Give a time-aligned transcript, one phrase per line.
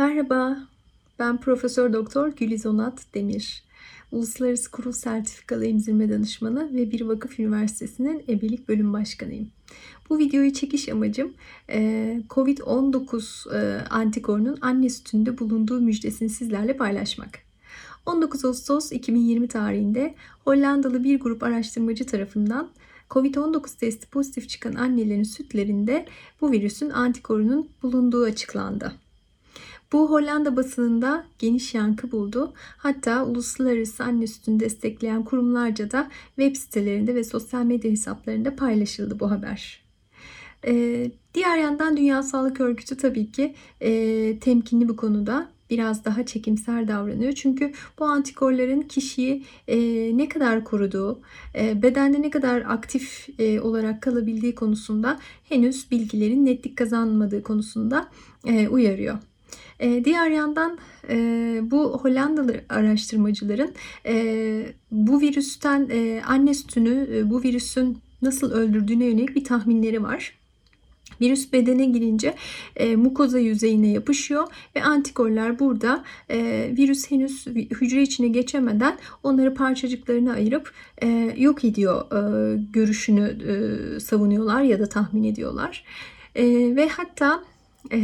[0.00, 0.58] Merhaba,
[1.18, 3.62] ben Profesör Doktor Güliz Onat Demir.
[4.12, 9.48] Uluslararası Kurul Sertifikalı Emzirme Danışmanı ve bir vakıf üniversitesinin ebelik bölüm başkanıyım.
[10.10, 11.34] Bu videoyu çekiş amacım
[11.70, 17.38] e, COVID-19 e, antikorunun anne sütünde bulunduğu müjdesini sizlerle paylaşmak.
[18.06, 20.14] 19 Ağustos 2020 tarihinde
[20.44, 22.70] Hollandalı bir grup araştırmacı tarafından
[23.10, 26.06] COVID-19 testi pozitif çıkan annelerin sütlerinde
[26.40, 28.92] bu virüsün antikorunun bulunduğu açıklandı.
[29.92, 32.52] Bu Hollanda basınında geniş yankı buldu.
[32.56, 39.30] Hatta uluslararası anne sütünü destekleyen kurumlarca da web sitelerinde ve sosyal medya hesaplarında paylaşıldı bu
[39.30, 39.80] haber.
[40.66, 46.88] Ee, diğer yandan Dünya Sağlık Örgütü tabii ki e, temkinli bu konuda biraz daha çekimser
[46.88, 47.32] davranıyor.
[47.32, 49.78] Çünkü bu antikorların kişiyi e,
[50.16, 51.20] ne kadar koruduğu,
[51.54, 58.08] e, bedende ne kadar aktif e, olarak kalabildiği konusunda henüz bilgilerin netlik kazanmadığı konusunda
[58.46, 59.18] e, uyarıyor.
[59.80, 60.78] E, diğer yandan
[61.08, 61.16] e,
[61.62, 63.72] bu Hollandalı araştırmacıların
[64.06, 70.40] e, bu virüsten e, anne sütünü e, bu virüsün nasıl öldürdüğüne yönelik bir tahminleri var.
[71.20, 72.34] Virüs bedene girince
[72.76, 80.32] e, mukoza yüzeyine yapışıyor ve antikorlar burada e, virüs henüz hücre içine geçemeden onları parçacıklarına
[80.32, 85.84] ayırıp e, yok ediyor e, görüşünü e, savunuyorlar ya da tahmin ediyorlar.
[86.34, 87.44] E, ve hatta
[87.90, 87.98] e,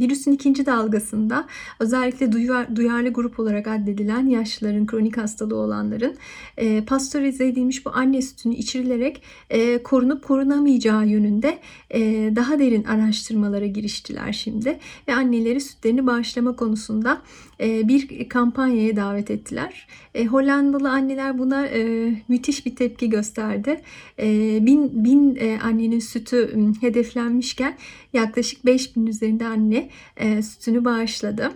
[0.00, 1.46] virüsün ikinci dalgasında
[1.80, 6.16] özellikle duyar, duyarlı grup olarak addedilen yaşlıların, kronik hastalığı olanların
[6.56, 11.58] e, pastörize edilmiş bu anne sütünü içirilerek e, korunup korunamayacağı yönünde
[11.90, 12.00] e,
[12.36, 17.22] daha derin araştırmalara giriştiler şimdi ve anneleri sütlerini bağışlama konusunda
[17.60, 19.88] e, bir kampanyaya davet ettiler.
[20.14, 23.80] E, Hollandalı anneler buna e, müthiş bir tepki gösterdi.
[24.18, 27.76] E, bin, bin e, annenin sütü hedeflenmişken
[28.12, 31.50] yaklaşık 5000 üzerinde anne e, sütünü bağışladı.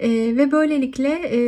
[0.00, 1.40] E, ve böylelikle e,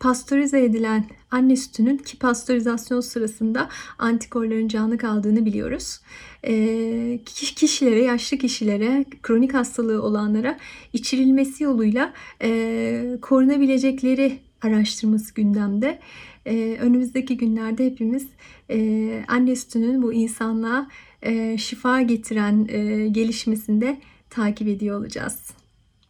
[0.00, 6.00] pastörize edilen anne sütünün ki pastörizasyon sırasında antikorların canlı kaldığını biliyoruz.
[6.46, 7.18] E,
[7.56, 10.58] kişilere, yaşlı kişilere, kronik hastalığı olanlara
[10.92, 12.12] içirilmesi yoluyla
[12.42, 15.98] e, korunabilecekleri araştırması gündemde.
[16.46, 18.28] Ee, önümüzdeki günlerde hepimiz
[18.70, 20.88] e, anne sütünün bu insanlığa
[21.22, 23.96] e, şifa getiren e, gelişmesinde
[24.34, 25.50] takip ediyor olacağız.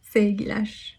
[0.01, 0.94] Sevgiler.